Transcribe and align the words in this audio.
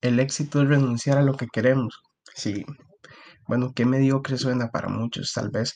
El 0.00 0.20
éxito 0.20 0.62
es 0.62 0.68
renunciar 0.68 1.18
a 1.18 1.22
lo 1.22 1.34
que 1.34 1.46
queremos. 1.46 2.02
Sí, 2.34 2.64
bueno, 3.50 3.72
qué 3.74 3.84
mediocre 3.84 4.38
suena 4.38 4.68
para 4.70 4.88
muchos, 4.88 5.32
tal 5.32 5.50
vez, 5.50 5.74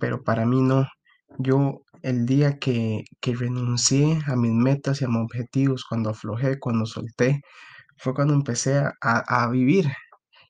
pero 0.00 0.22
para 0.24 0.46
mí 0.46 0.62
no. 0.62 0.86
Yo, 1.38 1.82
el 2.02 2.26
día 2.26 2.58
que, 2.58 3.04
que 3.20 3.34
renuncié 3.34 4.18
a 4.26 4.36
mis 4.36 4.52
metas 4.52 5.02
y 5.02 5.04
a 5.04 5.08
mis 5.08 5.18
objetivos, 5.18 5.84
cuando 5.84 6.10
aflojé, 6.10 6.58
cuando 6.58 6.86
solté, 6.86 7.42
fue 7.98 8.14
cuando 8.14 8.34
empecé 8.34 8.78
a, 8.78 8.92
a 9.02 9.48
vivir. 9.50 9.92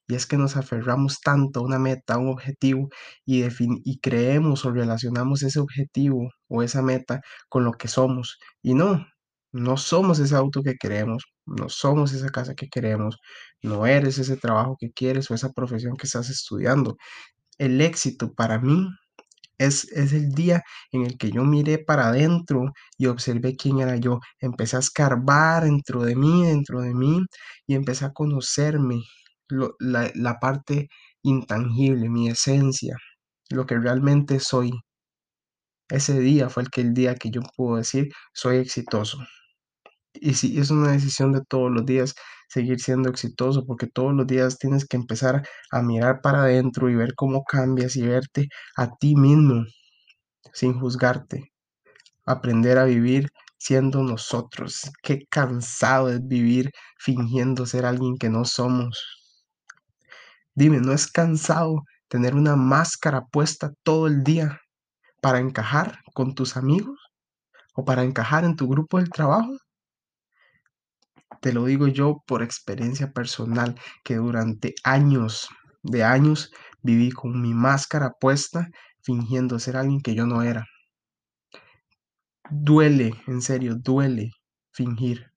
Y 0.09 0.15
es 0.15 0.27
que 0.27 0.37
nos 0.37 0.57
aferramos 0.57 1.21
tanto 1.21 1.61
a 1.61 1.63
una 1.65 1.79
meta, 1.79 2.15
a 2.15 2.19
un 2.19 2.29
objetivo, 2.29 2.89
y, 3.25 3.45
y 3.85 3.99
creemos 4.01 4.65
o 4.65 4.73
relacionamos 4.73 5.43
ese 5.43 5.61
objetivo 5.61 6.31
o 6.49 6.63
esa 6.63 6.83
meta 6.83 7.21
con 7.49 7.65
lo 7.65 7.73
que 7.73 7.89
somos. 7.89 8.39
Y 8.63 8.75
no, 8.75 9.05
no 9.53 9.77
somos 9.77 10.19
ese 10.19 10.37
auto 10.37 10.62
que 10.62 10.77
queremos, 10.77 11.25
no 11.46 11.68
somos 11.68 12.12
esa 12.12 12.29
casa 12.30 12.55
que 12.55 12.68
queremos, 12.68 13.18
no 13.62 13.86
eres 13.86 14.18
ese 14.18 14.36
trabajo 14.36 14.77
que 14.79 14.93
quieres 14.93 15.31
o 15.31 15.35
esa 15.35 15.53
profesión 15.53 15.96
que 15.96 16.07
estás 16.07 16.31
estudiando. 16.31 16.96
El 17.58 17.80
éxito 17.80 18.35
para 18.35 18.58
mí 18.61 18.89
es, 19.58 19.85
es 19.93 20.13
el 20.13 20.30
día 20.32 20.63
en 20.93 21.03
el 21.07 21.18
que 21.18 21.30
yo 21.30 21.44
miré 21.44 21.79
para 21.79 22.08
adentro 22.08 22.72
y 22.99 23.07
observé 23.07 23.57
quién 23.57 23.80
era 23.80 23.96
yo. 23.96 24.21
Empecé 24.41 24.77
a 24.77 24.80
escarbar 24.80 25.64
dentro 25.64 26.03
de 26.05 26.16
mí, 26.16 26.46
dentro 26.46 26.80
de 26.82 26.94
mí, 26.94 27.21
y 27.66 27.75
empecé 27.75 28.05
a 28.07 28.13
conocerme, 28.13 29.03
la, 29.80 30.11
la 30.14 30.39
parte 30.41 30.89
intangible, 31.22 32.08
mi 32.08 32.28
esencia, 32.28 32.97
lo 33.50 33.66
que 33.66 33.78
realmente 33.78 34.41
soy. 34.41 34.72
Ese 35.89 36.19
día 36.19 36.48
fue 36.48 36.64
el 36.64 36.70
que 36.70 36.80
el 36.80 36.92
día 36.92 37.14
que 37.14 37.30
yo 37.30 37.41
puedo 37.56 37.77
decir 37.77 38.08
soy 38.33 38.56
exitoso. 38.56 39.19
Y 40.14 40.34
sí, 40.34 40.58
es 40.58 40.70
una 40.70 40.92
decisión 40.92 41.33
de 41.33 41.42
todos 41.44 41.70
los 41.70 41.84
días 41.86 42.14
seguir 42.48 42.80
siendo 42.80 43.08
exitoso, 43.11 43.64
porque 43.66 43.86
todos 43.86 44.14
los 44.14 44.27
días 44.27 44.58
tienes 44.58 44.86
que 44.86 44.97
empezar 44.97 45.47
a 45.70 45.82
mirar 45.82 46.20
para 46.20 46.42
adentro 46.42 46.91
y 46.91 46.94
ver 46.94 47.14
cómo 47.14 47.44
cambias 47.44 47.96
y 47.96 48.06
verte 48.06 48.48
a 48.77 48.94
ti 48.96 49.16
mismo 49.16 49.64
sin 50.52 50.78
juzgarte, 50.78 51.52
aprender 52.27 52.78
a 52.78 52.84
vivir 52.84 53.30
siendo 53.58 54.02
nosotros. 54.02 54.91
Qué 55.02 55.27
cansado 55.30 56.10
es 56.10 56.26
vivir 56.26 56.70
fingiendo 56.98 57.66
ser 57.66 57.86
alguien 57.86 58.19
que 58.19 58.28
no 58.30 58.44
somos. 58.44 58.98
Dime, 60.54 60.80
¿no 60.80 60.92
es 60.92 61.06
cansado 61.06 61.82
tener 62.08 62.34
una 62.34 62.56
máscara 62.56 63.22
puesta 63.26 63.72
todo 63.82 64.06
el 64.06 64.22
día 64.24 64.60
para 65.22 65.38
encajar 65.41 65.98
con 66.14 66.34
tus 66.34 66.56
amigos 66.56 66.98
o 67.74 67.84
para 67.84 68.04
encajar 68.04 68.44
en 68.44 68.56
tu 68.56 68.69
grupo 68.69 68.98
del 68.98 69.10
trabajo? 69.10 69.52
Te 71.42 71.52
lo 71.52 71.64
digo 71.64 71.88
yo 71.88 72.22
por 72.24 72.40
experiencia 72.40 73.10
personal, 73.10 73.74
que 74.04 74.14
durante 74.14 74.76
años, 74.84 75.48
de 75.82 76.04
años, 76.04 76.52
viví 76.82 77.10
con 77.10 77.42
mi 77.42 77.52
máscara 77.52 78.12
puesta 78.20 78.68
fingiendo 79.02 79.58
ser 79.58 79.76
alguien 79.76 80.00
que 80.00 80.14
yo 80.14 80.24
no 80.24 80.42
era. 80.42 80.64
Duele, 82.48 83.14
en 83.26 83.42
serio, 83.42 83.74
duele 83.74 84.30
fingir. 84.70 85.32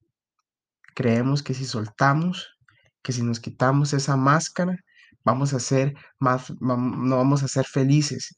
Creemos 0.93 1.41
que 1.41 1.55
si 1.55 1.65
soltamos, 1.65 2.55
que 3.01 3.11
si 3.11 3.23
nos 3.23 3.39
quitamos 3.39 3.93
esa 3.93 4.15
máscara, 4.15 4.77
vamos 5.23 5.53
a 5.53 5.59
ser 5.59 5.95
más, 6.19 6.53
no 6.61 7.17
vamos 7.17 7.41
a 7.41 7.47
ser 7.47 7.65
felices. 7.65 8.37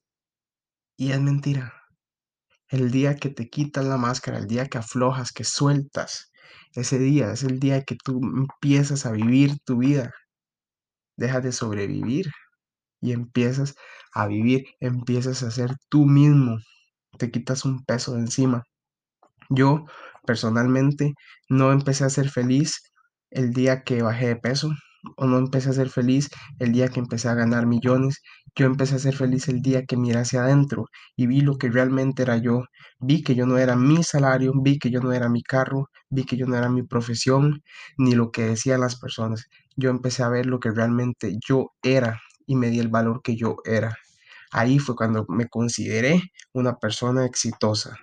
Y 0.96 1.12
es 1.12 1.20
mentira. 1.20 1.74
El 2.70 2.92
día 2.92 3.18
que 3.18 3.30
te 3.30 3.50
quitas 3.50 3.84
la 3.84 3.98
máscara, 3.98 4.38
el 4.38 4.48
día 4.48 4.68
que 4.68 4.78
aflojas, 4.78 5.34
que 5.34 5.44
sueltas, 5.44 6.32
ese 6.74 7.00
día 7.00 7.32
es 7.32 7.44
el 7.44 7.60
día 7.60 7.84
que 7.84 7.96
tú 7.96 8.20
empiezas 8.24 9.06
a 9.06 9.12
vivir 9.12 9.58
tu 9.66 9.78
vida. 9.78 10.14
Dejas 11.18 11.44
de 11.44 11.52
sobrevivir 11.52 12.32
y 13.02 13.14
empiezas 13.14 13.76
a 14.14 14.28
vivir, 14.28 14.66
empiezas 14.80 15.44
a 15.44 15.52
ser 15.52 15.72
tú 15.90 16.06
mismo. 16.06 16.58
Te 17.18 17.32
quitas 17.32 17.66
un 17.66 17.84
peso 17.86 18.14
de 18.16 18.22
encima. 18.22 18.64
Yo 19.50 19.86
personalmente 20.26 21.14
no 21.50 21.72
empecé 21.72 22.06
a 22.06 22.10
ser 22.10 22.30
feliz 22.30 22.82
el 23.32 23.54
día 23.54 23.84
que 23.84 24.02
bajé 24.02 24.28
de 24.28 24.36
peso 24.38 24.72
o 25.16 25.28
no 25.28 25.38
empecé 25.38 25.70
a 25.70 25.74
ser 25.74 25.90
feliz 25.90 26.30
el 26.60 26.72
día 26.72 26.90
que 26.90 27.00
empecé 27.00 27.30
a 27.30 27.34
ganar 27.36 27.66
millones. 27.66 28.22
Yo 28.56 28.66
empecé 28.66 28.96
a 28.96 29.00
ser 29.00 29.16
feliz 29.16 29.48
el 29.48 29.62
día 29.62 29.86
que 29.86 29.98
miré 29.98 30.20
hacia 30.20 30.44
adentro 30.44 30.86
y 31.16 31.28
vi 31.28 31.42
lo 31.42 31.58
que 31.58 31.70
realmente 31.70 32.24
era 32.24 32.38
yo. 32.38 32.64
Vi 33.00 33.24
que 33.24 33.36
yo 33.36 33.46
no 33.46 33.58
era 33.58 33.76
mi 33.76 34.04
salario, 34.04 34.54
vi 34.56 34.80
que 34.80 34.90
yo 34.90 35.00
no 35.00 35.14
era 35.14 35.30
mi 35.30 35.44
carro, 35.44 35.90
vi 36.10 36.26
que 36.26 36.38
yo 36.38 36.48
no 36.48 36.56
era 36.58 36.70
mi 36.70 36.84
profesión, 36.84 37.64
ni 37.98 38.16
lo 38.16 38.32
que 38.32 38.44
decían 38.44 38.82
las 38.82 39.00
personas. 39.00 39.48
Yo 39.76 39.90
empecé 39.90 40.24
a 40.24 40.30
ver 40.30 40.46
lo 40.48 40.60
que 40.60 40.72
realmente 40.72 41.38
yo 41.48 41.72
era 41.84 42.20
y 42.46 42.56
me 42.56 42.70
di 42.70 42.80
el 42.80 42.88
valor 42.90 43.22
que 43.22 43.36
yo 43.36 43.58
era. 43.66 43.96
Ahí 44.52 44.80
fue 44.80 44.96
cuando 44.96 45.26
me 45.30 45.48
consideré 45.48 46.22
una 46.54 46.78
persona 46.78 47.26
exitosa. 47.26 47.98